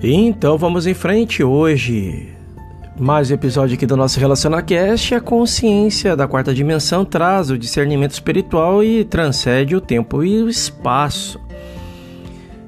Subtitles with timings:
[0.00, 2.28] Então vamos em frente hoje.
[2.96, 5.16] Mais um episódio aqui do nosso RelacionaCast.
[5.16, 10.48] A consciência da quarta dimensão traz o discernimento espiritual e transcende o tempo e o
[10.48, 11.40] espaço.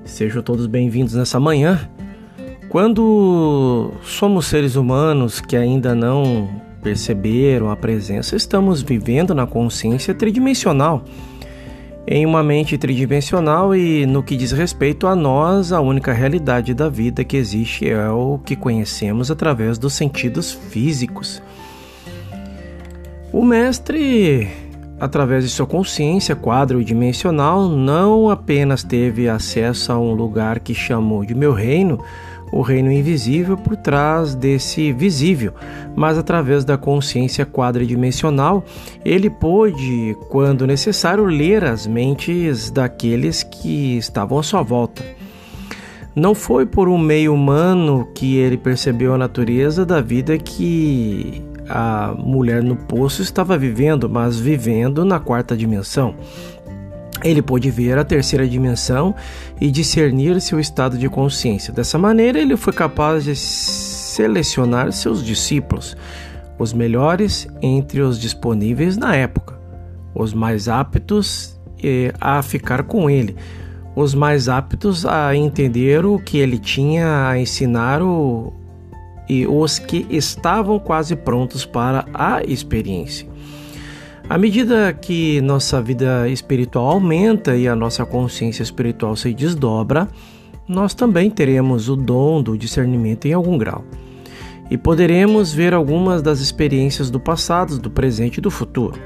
[0.04, 1.88] Sejam todos bem-vindos nessa manhã.
[2.68, 6.50] Quando somos seres humanos que ainda não
[6.82, 11.04] perceberam a presença, estamos vivendo na consciência tridimensional
[12.06, 16.88] em uma mente tridimensional e no que diz respeito a nós, a única realidade da
[16.88, 21.42] vida que existe é o que conhecemos através dos sentidos físicos.
[23.32, 24.48] O mestre,
[24.98, 31.34] através de sua consciência quadridimensional, não apenas teve acesso a um lugar que chamou de
[31.34, 32.02] meu reino,
[32.52, 35.52] o reino invisível por trás desse visível,
[35.94, 38.64] mas através da consciência quadridimensional,
[39.04, 45.02] ele pôde, quando necessário, ler as mentes daqueles que estavam à sua volta.
[46.14, 52.12] Não foi por um meio humano que ele percebeu a natureza da vida que a
[52.18, 56.16] mulher no poço estava vivendo, mas vivendo na quarta dimensão.
[57.22, 59.14] Ele pôde ver a terceira dimensão
[59.60, 61.72] e discernir seu estado de consciência.
[61.72, 65.96] Dessa maneira, ele foi capaz de selecionar seus discípulos,
[66.58, 69.58] os melhores entre os disponíveis na época,
[70.14, 71.58] os mais aptos
[72.20, 73.36] a ficar com ele,
[73.94, 78.52] os mais aptos a entender o que ele tinha a ensinar o,
[79.28, 83.29] e os que estavam quase prontos para a experiência.
[84.30, 90.06] À medida que nossa vida espiritual aumenta e a nossa consciência espiritual se desdobra,
[90.68, 93.84] nós também teremos o dom do discernimento em algum grau.
[94.70, 99.00] E poderemos ver algumas das experiências do passado, do presente e do futuro.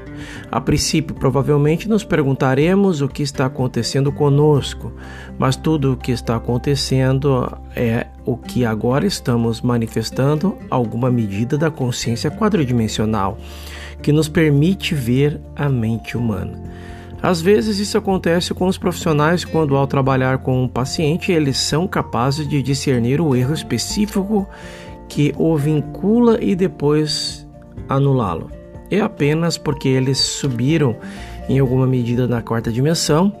[0.51, 4.93] A princípio, provavelmente nos perguntaremos o que está acontecendo conosco,
[5.39, 11.71] mas tudo o que está acontecendo é o que agora estamos manifestando alguma medida da
[11.71, 13.39] consciência quadridimensional
[14.01, 16.61] que nos permite ver a mente humana.
[17.21, 21.87] Às vezes isso acontece com os profissionais quando ao trabalhar com um paciente eles são
[21.87, 24.47] capazes de discernir o erro específico
[25.09, 27.47] que o vincula e depois
[27.89, 28.51] anulá-lo.
[28.91, 30.95] É apenas porque eles subiram
[31.49, 33.33] em alguma medida na quarta dimensão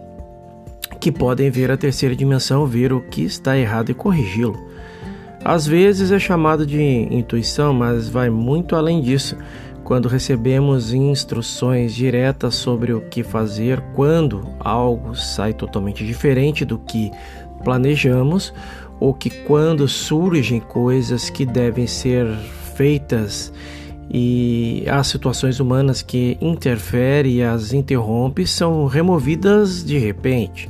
[0.99, 4.59] que podem ver a terceira dimensão, ver o que está errado e corrigi-lo.
[5.43, 9.37] Às vezes é chamado de intuição, mas vai muito além disso
[9.85, 17.11] quando recebemos instruções diretas sobre o que fazer quando algo sai totalmente diferente do que
[17.63, 18.51] planejamos,
[18.99, 22.25] ou que quando surgem coisas que devem ser
[22.75, 23.53] feitas
[24.09, 30.69] e as situações humanas que interferem e as interrompem são removidas de repente,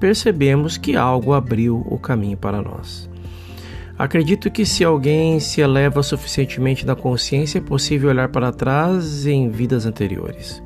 [0.00, 3.08] percebemos que algo abriu o caminho para nós.
[3.98, 9.48] Acredito que se alguém se eleva suficientemente na consciência, é possível olhar para trás em
[9.48, 10.62] vidas anteriores.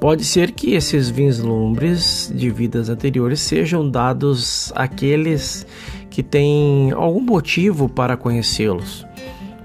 [0.00, 5.66] Pode ser que esses vislumbres de vidas anteriores sejam dados àqueles
[6.08, 9.06] que têm algum motivo para conhecê-los.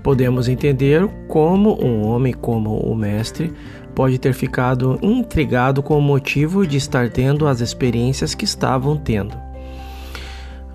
[0.03, 3.53] Podemos entender como um homem como o mestre
[3.94, 9.50] pode ter ficado intrigado com o motivo de estar tendo as experiências que estavam tendo.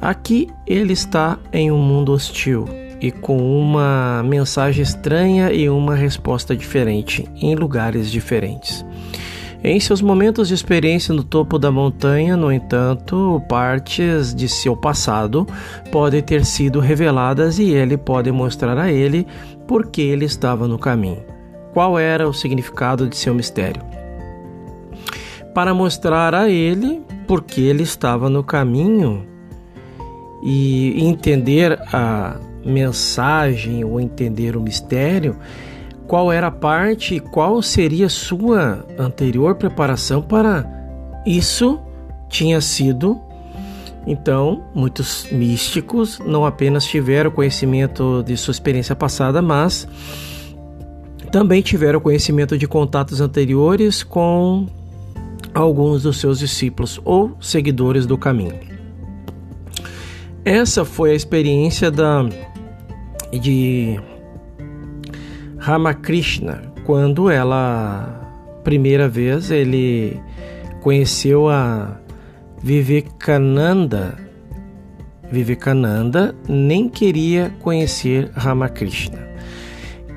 [0.00, 2.66] Aqui ele está em um mundo hostil
[3.00, 8.84] e com uma mensagem estranha e uma resposta diferente em lugares diferentes.
[9.64, 15.46] Em seus momentos de experiência no topo da montanha, no entanto, partes de seu passado
[15.90, 19.26] podem ter sido reveladas e ele pode mostrar a ele
[19.66, 21.24] por que ele estava no caminho.
[21.72, 23.82] Qual era o significado de seu mistério?
[25.52, 29.26] Para mostrar a ele por que ele estava no caminho,
[30.48, 35.36] e entender a mensagem ou entender o mistério,
[36.06, 40.64] qual era a parte, qual seria sua anterior preparação para
[41.26, 41.80] isso
[42.28, 43.20] tinha sido.
[44.06, 49.88] Então, muitos místicos não apenas tiveram conhecimento de sua experiência passada, mas
[51.32, 54.68] também tiveram conhecimento de contatos anteriores com
[55.52, 58.75] alguns dos seus discípulos ou seguidores do caminho.
[60.46, 62.24] Essa foi a experiência da
[63.32, 63.98] de
[65.58, 70.20] Ramakrishna quando ela primeira vez ele
[70.82, 71.98] conheceu a
[72.62, 74.16] Vivekananda.
[75.32, 79.25] Vivekananda nem queria conhecer Ramakrishna.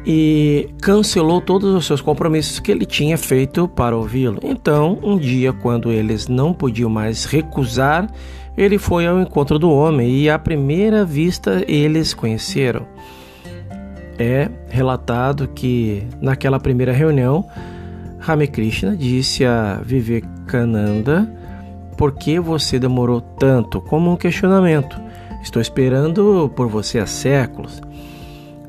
[0.05, 4.39] E cancelou todos os seus compromissos que ele tinha feito para ouvi-lo.
[4.43, 8.09] Então, um dia, quando eles não podiam mais recusar,
[8.57, 12.85] ele foi ao encontro do homem e à primeira vista eles conheceram.
[14.17, 17.45] É relatado que naquela primeira reunião,
[18.19, 21.31] Ramakrishna disse a Vivekananda:
[21.95, 23.79] Por que você demorou tanto?
[23.79, 24.99] Como um questionamento.
[25.41, 27.81] Estou esperando por você há séculos.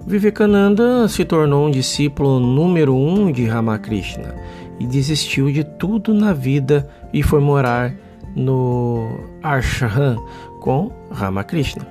[0.07, 4.35] Vivekananda se tornou um discípulo número um de Ramakrishna
[4.79, 7.95] e desistiu de tudo na vida e foi morar
[8.35, 10.17] no Ashram
[10.61, 11.87] com Ramakrishna.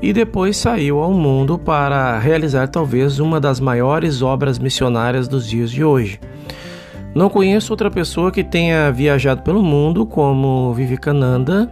[0.00, 5.70] E depois saiu ao mundo para realizar talvez uma das maiores obras missionárias dos dias
[5.70, 6.20] de hoje.
[7.14, 11.70] Não conheço outra pessoa que tenha viajado pelo mundo como Vivekananda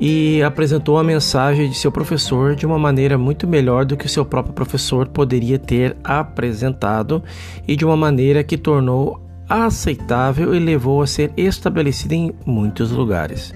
[0.00, 4.24] e apresentou a mensagem de seu professor de uma maneira muito melhor do que seu
[4.24, 7.22] próprio professor poderia ter apresentado
[7.66, 13.54] e de uma maneira que tornou aceitável e levou a ser estabelecida em muitos lugares.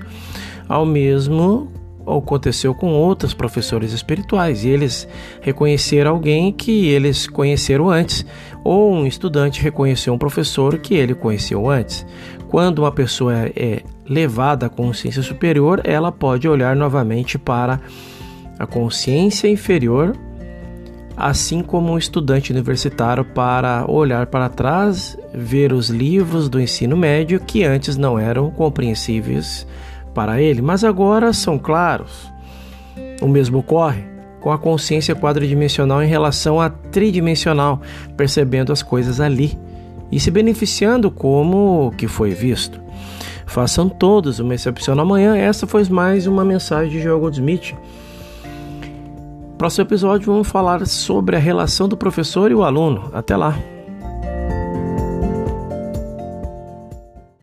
[0.69, 1.71] Ao mesmo
[2.07, 5.07] aconteceu com outros professores espirituais e eles
[5.41, 8.25] reconheceram alguém que eles conheceram antes,
[8.65, 12.07] ou um estudante reconheceu um professor que ele conheceu antes.
[12.49, 17.81] Quando uma pessoa é levada à consciência superior, ela pode olhar novamente para
[18.59, 20.17] a consciência inferior,
[21.17, 27.39] assim como um estudante universitário para olhar para trás, ver os livros do ensino médio
[27.39, 29.65] que antes não eram compreensíveis
[30.13, 32.29] para ele, mas agora são claros.
[33.23, 34.03] O mesmo ocorre
[34.41, 37.81] com a consciência quadridimensional em relação à tridimensional,
[38.17, 39.57] percebendo as coisas ali
[40.11, 42.90] e se beneficiando como o que foi visto.
[43.51, 45.37] Façam todos uma excepcional amanhã.
[45.37, 47.75] Essa foi mais uma mensagem de Joel Goldsmith.
[49.59, 53.11] Próximo episódio vamos falar sobre a relação do professor e o aluno.
[53.13, 53.59] Até lá!